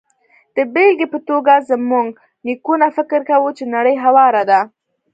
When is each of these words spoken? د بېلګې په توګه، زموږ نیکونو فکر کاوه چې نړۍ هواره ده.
د 0.55 0.57
بېلګې 0.73 1.07
په 1.13 1.19
توګه، 1.29 1.53
زموږ 1.69 2.07
نیکونو 2.47 2.87
فکر 2.97 3.19
کاوه 3.29 3.51
چې 3.57 3.63
نړۍ 3.75 3.95
هواره 4.05 4.43
ده. 4.49 4.59